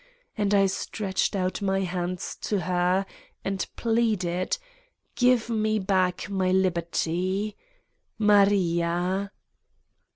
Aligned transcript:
And 0.35 0.55
I 0.55 0.65
stretched 0.65 1.35
out 1.35 1.61
my 1.61 1.81
hands 1.81 2.35
to 2.41 2.61
Her 2.61 3.05
and 3.45 3.63
pleaded: 3.75 4.57
Give 5.13 5.47
me 5.47 5.77
back 5.77 6.27
my 6.27 6.49
liberty! 6.49 7.55
"Maria!" 8.17 9.31